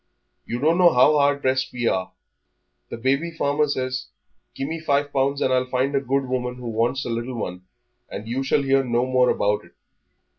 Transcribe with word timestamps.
You 0.47 0.57
don't 0.57 0.79
know 0.79 0.91
how 0.91 1.19
hard 1.19 1.43
pressed 1.43 1.71
we 1.71 1.85
are. 1.87 2.11
The 2.89 2.97
baby 2.97 3.29
farmer 3.29 3.67
says, 3.67 4.07
'Give 4.55 4.67
me 4.67 4.79
five 4.79 5.13
pounds 5.13 5.43
and 5.43 5.53
I'll 5.53 5.67
find 5.67 5.93
a 5.95 6.01
good 6.01 6.25
woman 6.27 6.55
who 6.55 6.69
wants 6.69 7.05
a 7.05 7.09
little 7.11 7.35
one, 7.35 7.67
and 8.09 8.27
you 8.27 8.41
shall 8.43 8.63
hear 8.63 8.83
no 8.83 9.05
more 9.05 9.29
about 9.29 9.63
it.' 9.63 9.75